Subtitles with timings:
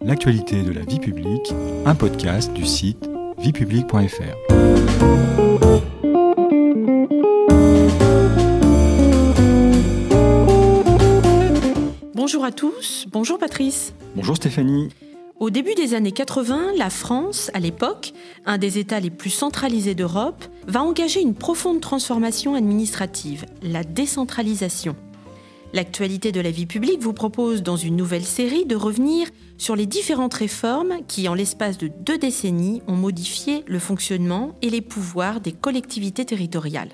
[0.00, 1.52] L'actualité de la vie publique,
[1.84, 4.36] un podcast du site viepublique.fr.
[12.14, 13.92] Bonjour à tous, bonjour Patrice.
[14.14, 14.90] Bonjour Stéphanie.
[15.40, 18.12] Au début des années 80, la France, à l'époque,
[18.46, 24.94] un des États les plus centralisés d'Europe, va engager une profonde transformation administrative, la décentralisation.
[25.74, 29.28] L'actualité de la vie publique vous propose dans une nouvelle série de revenir
[29.58, 34.70] sur les différentes réformes qui, en l'espace de deux décennies, ont modifié le fonctionnement et
[34.70, 36.92] les pouvoirs des collectivités territoriales.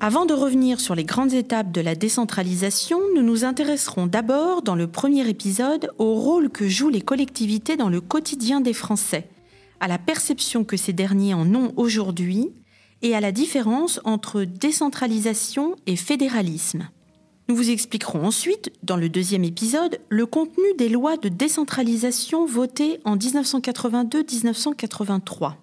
[0.00, 4.76] Avant de revenir sur les grandes étapes de la décentralisation, nous nous intéresserons d'abord, dans
[4.76, 9.28] le premier épisode, au rôle que jouent les collectivités dans le quotidien des Français,
[9.80, 12.50] à la perception que ces derniers en ont aujourd'hui
[13.02, 16.88] et à la différence entre décentralisation et fédéralisme.
[17.48, 23.00] Nous vous expliquerons ensuite, dans le deuxième épisode, le contenu des lois de décentralisation votées
[23.06, 25.54] en 1982-1983.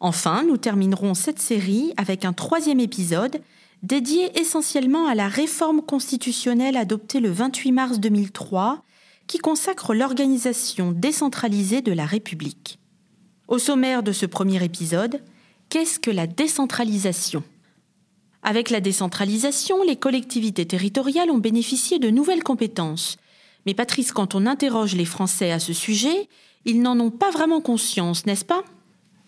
[0.00, 3.40] Enfin, nous terminerons cette série avec un troisième épisode
[3.84, 8.82] dédié essentiellement à la réforme constitutionnelle adoptée le 28 mars 2003,
[9.28, 12.80] qui consacre l'organisation décentralisée de la République.
[13.46, 15.22] Au sommaire de ce premier épisode,
[15.68, 17.44] qu'est-ce que la décentralisation?
[18.42, 23.18] Avec la décentralisation, les collectivités territoriales ont bénéficié de nouvelles compétences.
[23.66, 26.28] Mais Patrice, quand on interroge les Français à ce sujet,
[26.64, 28.64] ils n'en ont pas vraiment conscience, n'est-ce pas?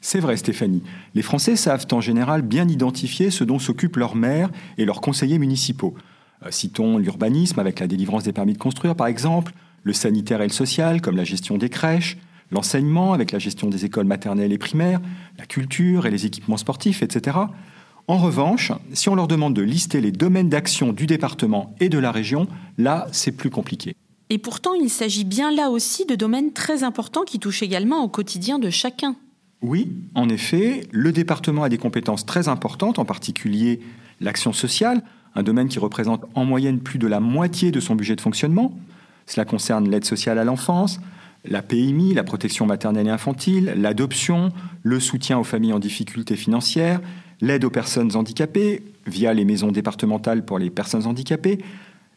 [0.00, 0.82] C'est vrai Stéphanie,
[1.14, 5.38] les Français savent en général bien identifier ce dont s'occupent leurs maires et leurs conseillers
[5.38, 5.94] municipaux.
[6.44, 9.52] Euh, citons l'urbanisme avec la délivrance des permis de construire par exemple,
[9.84, 12.16] le sanitaire et le social comme la gestion des crèches,
[12.50, 15.00] l'enseignement avec la gestion des écoles maternelles et primaires,
[15.38, 17.38] la culture et les équipements sportifs, etc.
[18.08, 21.98] En revanche, si on leur demande de lister les domaines d'action du département et de
[21.98, 23.94] la région, là, c'est plus compliqué.
[24.28, 28.08] Et pourtant, il s'agit bien là aussi de domaines très importants qui touchent également au
[28.08, 29.14] quotidien de chacun.
[29.60, 33.80] Oui, en effet, le département a des compétences très importantes, en particulier
[34.20, 35.02] l'action sociale,
[35.34, 38.74] un domaine qui représente en moyenne plus de la moitié de son budget de fonctionnement.
[39.26, 40.98] Cela concerne l'aide sociale à l'enfance,
[41.44, 44.50] la PMI, la protection maternelle et infantile, l'adoption,
[44.82, 47.00] le soutien aux familles en difficulté financière,
[47.42, 51.58] l'aide aux personnes handicapées via les maisons départementales pour les personnes handicapées,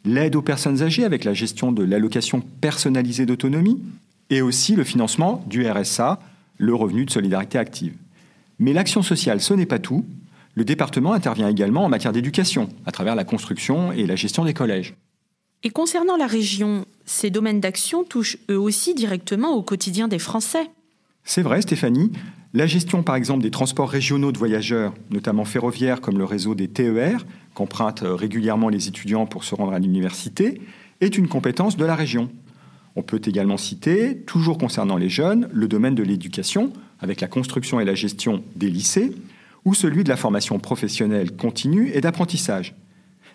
[0.05, 3.81] l'aide aux personnes âgées avec la gestion de l'allocation personnalisée d'autonomie,
[4.29, 6.19] et aussi le financement du RSA,
[6.57, 7.95] le revenu de solidarité active.
[8.59, 10.05] Mais l'action sociale, ce n'est pas tout.
[10.53, 14.53] Le département intervient également en matière d'éducation, à travers la construction et la gestion des
[14.53, 14.95] collèges.
[15.63, 20.69] Et concernant la région, ces domaines d'action touchent eux aussi directement au quotidien des Français.
[21.27, 22.11] C'est vrai, Stéphanie.
[22.53, 26.67] La gestion, par exemple, des transports régionaux de voyageurs, notamment ferroviaires comme le réseau des
[26.67, 27.25] TER,
[27.55, 30.61] qu'empruntent régulièrement les étudiants pour se rendre à l'université,
[31.01, 32.29] est une compétence de la région.
[32.95, 37.79] On peut également citer, toujours concernant les jeunes, le domaine de l'éducation, avec la construction
[37.79, 39.11] et la gestion des lycées,
[39.65, 42.75] ou celui de la formation professionnelle continue et d'apprentissage.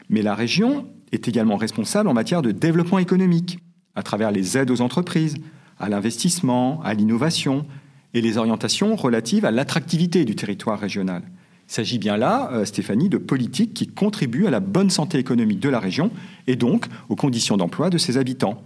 [0.09, 3.59] Mais la région est également responsable en matière de développement économique,
[3.97, 5.35] à travers les aides aux entreprises,
[5.81, 7.67] à l'investissement, à l'innovation
[8.15, 11.23] et les orientations relatives à l'attractivité du territoire régional.
[11.69, 15.61] Il s'agit bien là, euh, Stéphanie, de politiques qui contribuent à la bonne santé économique
[15.61, 16.11] de la région
[16.47, 18.63] et donc aux conditions d'emploi de ses habitants.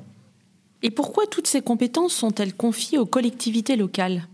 [0.83, 4.29] Et pourquoi toutes ces compétences sont-elles confiées aux collectivités locales?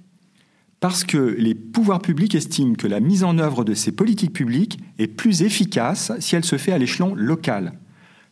[0.81, 4.79] Parce que les pouvoirs publics estiment que la mise en œuvre de ces politiques publiques
[4.99, 7.73] est plus efficace si elle se fait à l'échelon local.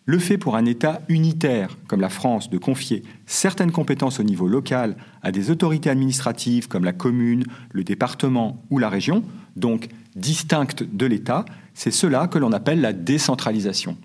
[0.08, 4.48] Le fait pour un État unitaire, comme la France, de confier certaines compétences au niveau
[4.48, 9.22] local à des autorités administratives comme la commune, le département ou la région,
[9.56, 13.98] donc distinctes de l'État, c'est cela que l'on appelle la décentralisation.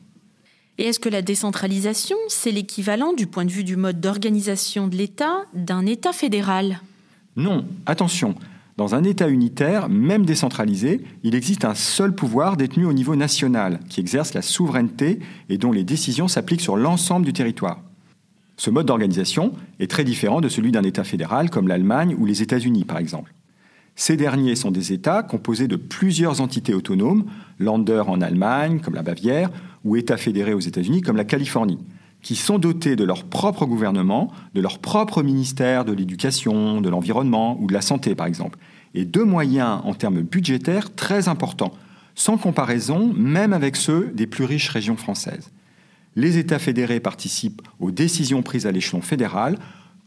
[0.78, 4.98] Et est-ce que la décentralisation, c'est l'équivalent du point de vue du mode d'organisation de
[4.98, 6.82] l'État d'un État fédéral?
[7.38, 8.36] Non, attention.
[8.76, 13.80] Dans un État unitaire, même décentralisé, il existe un seul pouvoir détenu au niveau national,
[13.88, 15.20] qui exerce la souveraineté
[15.50, 17.82] et dont les décisions s'appliquent sur l'ensemble du territoire.
[18.58, 22.42] Ce mode d'organisation est très différent de celui d'un État fédéral comme l'Allemagne ou les
[22.42, 23.34] États-Unis, par exemple.
[23.96, 27.26] Ces derniers sont des États composés de plusieurs entités autonomes,
[27.60, 29.52] Länder en Allemagne, comme la Bavière,
[29.84, 31.78] ou États fédérés aux États-Unis comme la Californie,
[32.24, 37.58] qui sont dotés de leur propre gouvernement, de leur propre ministère de l'éducation, de l'environnement
[37.60, 38.58] ou de la santé par exemple,
[38.96, 41.74] et de moyens en termes budgétaires très importants,
[42.16, 45.52] sans comparaison même avec ceux des plus riches régions françaises.
[46.16, 49.58] Les États fédérés participent aux décisions prises à l'échelon fédéral.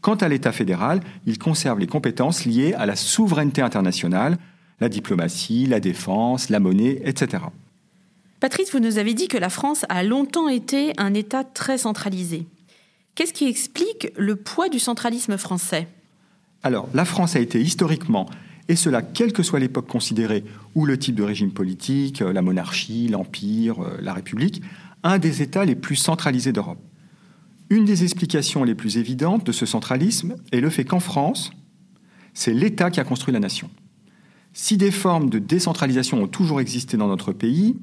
[0.01, 4.37] Quant à l'État fédéral, il conserve les compétences liées à la souveraineté internationale,
[4.79, 7.43] la diplomatie, la défense, la monnaie, etc.
[8.39, 12.45] Patrice, vous nous avez dit que la France a longtemps été un État très centralisé.
[13.15, 15.87] Qu'est-ce qui explique le poids du centralisme français?
[16.61, 18.29] Alors, la France a été historiquement,
[18.67, 20.43] et cela quelle que soit l'époque considérée,
[20.75, 24.61] ou le type de régime politique, la monarchie, l'empire, la république,
[25.01, 26.81] un des États les plus centralisés d'Europe.
[27.71, 31.49] Une des explications les plus évidentes de ce centralisme est le fait qu'en France,
[32.35, 33.71] c'est l'État qui a construit la nation.
[34.53, 37.75] Si des formes de décentralisation ont toujours existé dans notre pays,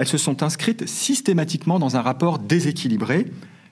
[0.00, 3.26] elles se sont inscrites systématiquement dans un rapport déséquilibré,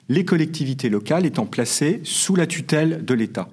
[0.09, 3.49] les collectivités locales étant placées sous la tutelle de l'État.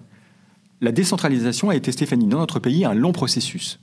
[0.82, 3.80] La décentralisation a été, Stéphanie, dans notre pays un long processus.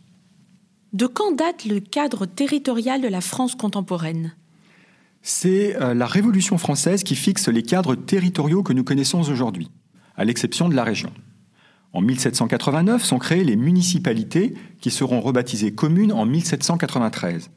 [0.94, 4.36] De quand date le cadre territorial de la France contemporaine?
[5.24, 9.72] C'est euh, la Révolution française qui fixe les cadres territoriaux que nous connaissons aujourd'hui,
[10.18, 11.12] à l'exception de la région.
[11.94, 17.50] En 1789 sont créées les municipalités qui seront rebaptisées communes en 1793.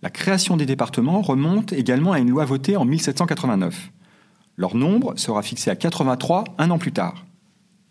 [0.00, 3.90] La création des départements remonte également à une loi votée en 1789.
[4.56, 7.24] Leur nombre sera fixé à 83 un an plus tard.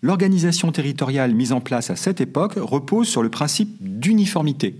[0.02, 4.76] L'organisation territoriale mise en place à cette époque repose sur le principe d'uniformité,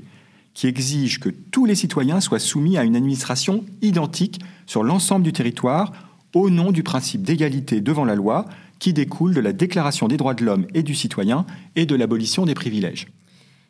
[0.54, 5.34] qui exige que tous les citoyens soient soumis à une administration identique sur l'ensemble du
[5.34, 5.92] territoire
[6.34, 8.46] au nom du principe d'égalité devant la loi
[8.80, 11.46] qui découle de la Déclaration des droits de l'homme et du citoyen
[11.76, 13.08] et de l'abolition des privilèges.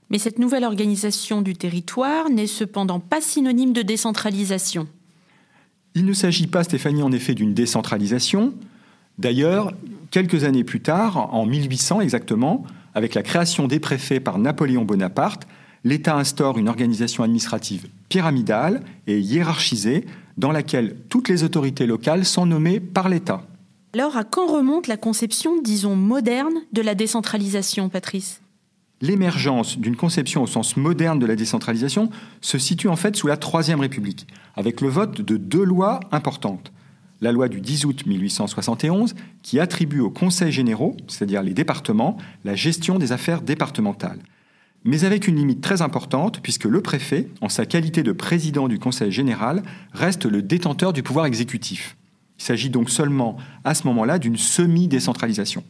[0.10, 4.88] Mais cette nouvelle organisation du territoire n'est cependant pas synonyme de décentralisation.
[5.96, 8.54] Il ne s'agit pas, Stéphanie, en effet, d'une décentralisation.
[9.18, 9.74] D'ailleurs,
[10.12, 12.64] quelques années plus tard, en 1800 exactement,
[12.94, 15.48] avec la création des préfets par Napoléon Bonaparte,
[15.84, 20.06] l'État instaure une organisation administrative pyramidale et hiérarchisée
[20.38, 23.44] dans laquelle toutes les autorités locales sont nommées par l'État.
[23.94, 28.42] Alors à quand remonte la conception, disons, moderne de la décentralisation, Patrice?
[29.02, 32.10] L'émergence d'une conception au sens moderne de la décentralisation
[32.42, 36.72] se situe en fait sous la Troisième République, avec le vote de deux lois importantes.
[37.22, 42.56] La loi du 10 août 1871, qui attribue aux conseils généraux, c'est-à-dire les départements, la
[42.56, 44.20] gestion des affaires départementales
[44.88, 48.80] mais avec une limite très importante, puisque le préfet, en sa qualité de président du
[48.80, 49.62] Conseil général,
[49.92, 51.98] reste le détenteur du pouvoir exécutif.
[52.40, 53.36] Il s'agit donc seulement,
[53.66, 55.64] à ce moment-là, d'une semi-décentralisation.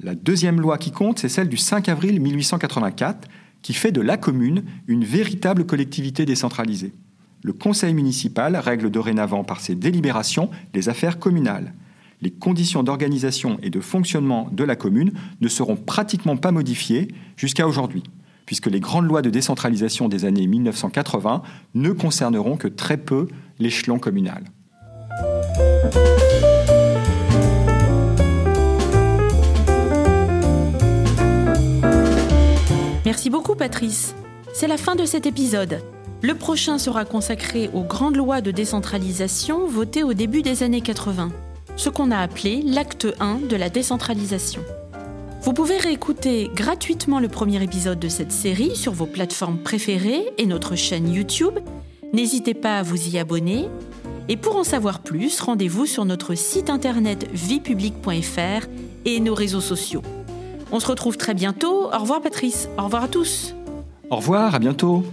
[0.00, 3.28] La deuxième loi qui compte, c'est celle du 5 avril 1884,
[3.62, 6.92] qui fait de la commune une véritable collectivité décentralisée.
[7.42, 11.72] Le conseil municipal règle dorénavant par ses délibérations les affaires communales.
[12.22, 17.66] Les conditions d'organisation et de fonctionnement de la commune ne seront pratiquement pas modifiées jusqu'à
[17.66, 18.04] aujourd'hui
[18.46, 21.42] puisque les grandes lois de décentralisation des années 1980
[21.74, 23.26] ne concerneront que très peu
[23.58, 24.44] l'échelon communal.
[33.06, 34.16] Merci beaucoup Patrice.
[34.52, 35.80] C'est la fin de cet épisode.
[36.22, 41.30] Le prochain sera consacré aux grandes lois de décentralisation votées au début des années 80,
[41.76, 44.60] ce qu'on a appelé l'acte 1 de la décentralisation.
[45.42, 50.46] Vous pouvez réécouter gratuitement le premier épisode de cette série sur vos plateformes préférées et
[50.46, 51.60] notre chaîne YouTube.
[52.12, 53.68] N'hésitez pas à vous y abonner.
[54.28, 58.66] Et pour en savoir plus, rendez-vous sur notre site internet viepublique.fr
[59.04, 60.02] et nos réseaux sociaux.
[60.72, 61.90] On se retrouve très bientôt.
[61.92, 62.68] Au revoir Patrice.
[62.78, 63.54] Au revoir à tous.
[64.10, 65.04] Au revoir, à bientôt.